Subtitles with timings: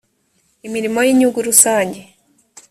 [0.67, 2.01] imirimo y’inyungu rusange